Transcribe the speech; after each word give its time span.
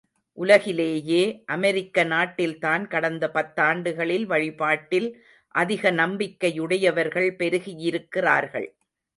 உலகிலேயே 0.37 1.43
அமெரிக்க 1.45 2.03
நாட்டில்தான் 2.03 2.87
கடந்த 2.87 3.29
பத்தாண்டுகளில் 3.33 4.25
வழிபாட்டில் 4.25 5.09
அதிக 5.55 5.91
நம்பிக்கையுடையவர்கள் 5.91 7.29
பெருகியிருக்கிறார்கள். 7.37 8.69